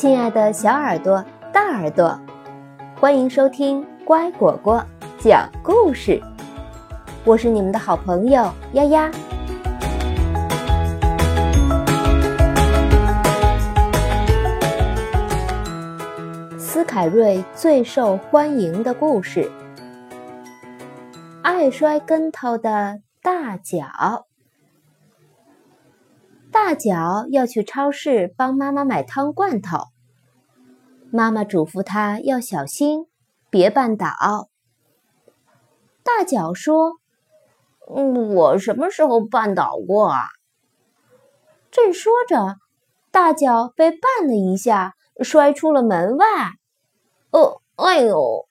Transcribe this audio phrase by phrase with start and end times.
[0.00, 2.16] 亲爱的小耳朵、大耳朵，
[3.00, 4.80] 欢迎收听乖果果
[5.18, 6.22] 讲故事。
[7.24, 9.10] 我是你们的好朋友丫丫。
[16.56, 19.50] 斯凯瑞最受欢迎的故事：
[21.42, 24.27] 爱摔跟头的大脚。
[26.50, 29.78] 大脚要去超市帮妈妈买汤罐头，
[31.10, 33.06] 妈妈嘱咐他要小心，
[33.50, 34.48] 别绊倒。
[36.02, 36.94] 大脚说
[37.94, 40.20] ：“嗯，我什么时候绊倒过啊？”
[41.70, 42.56] 正说着，
[43.10, 46.26] 大脚被绊了一下，摔出了门外。
[47.30, 48.48] 哦，哎呦！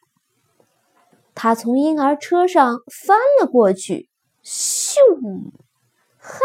[1.34, 4.09] 他从婴儿车上翻了过去，
[4.44, 4.98] 咻！
[6.20, 6.40] 哈！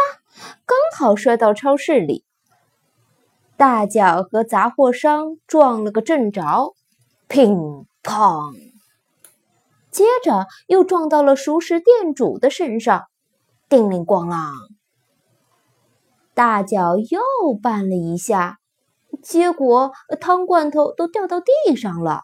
[0.65, 2.25] 刚好摔到超市里，
[3.57, 6.75] 大脚和杂货商撞了个正着，
[7.29, 8.55] 乒乓，
[9.91, 13.05] 接着又撞到了熟食店主的身上，
[13.69, 14.53] 叮铃咣啷。
[16.35, 17.21] 大脚又
[17.63, 18.59] 绊了一下，
[19.23, 22.23] 结果汤罐头都掉到地上了。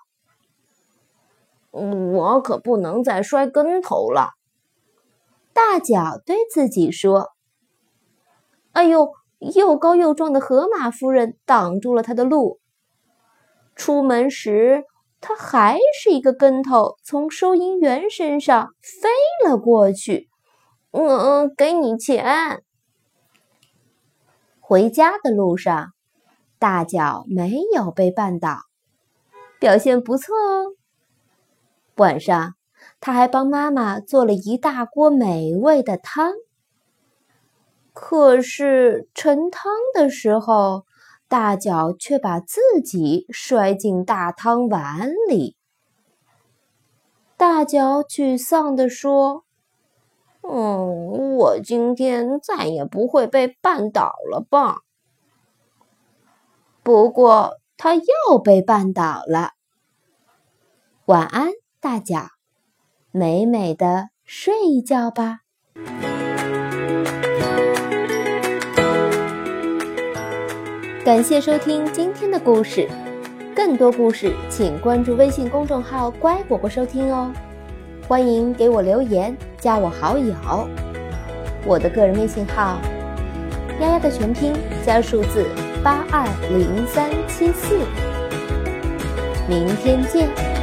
[1.70, 4.31] 我可不能再摔跟头了，
[5.53, 7.33] 大脚对自己说。
[8.79, 9.11] 哎呦！
[9.41, 12.61] 又高又壮的河马夫人挡住了他的路。
[13.75, 14.85] 出门时，
[15.20, 19.09] 他还是一个跟头，从收银员身上飞
[19.45, 20.29] 了过去。
[20.93, 22.62] 嗯，给你钱。
[24.61, 25.92] 回家的路上，
[26.61, 28.61] 大脚没有被绊倒，
[29.59, 30.75] 表现不错哦。
[31.97, 32.55] 晚上，
[33.01, 36.33] 他还帮妈妈做了一大锅美味的汤。
[38.11, 40.87] 可是盛汤的时候，
[41.28, 45.58] 大脚却把自己摔进大汤碗里。
[47.36, 49.45] 大脚沮丧地说
[50.41, 54.79] ：“嗯，我今天再也不会被绊倒了吧？”
[56.83, 59.51] 不过他又被绊倒了。
[61.05, 62.29] 晚安，大脚，
[63.11, 65.40] 美美的睡一觉吧。
[71.08, 72.86] 感谢收听今天的故事，
[73.57, 77.33] 更多故事请关注微信公众号“乖果果”收听哦。
[78.07, 80.35] 欢迎给我留言，加我好友。
[81.64, 82.77] 我的个人微信号：
[83.80, 84.52] 丫丫的全拼
[84.85, 85.46] 加数字
[85.83, 87.79] 八二零三七四。
[89.48, 90.58] 明天见。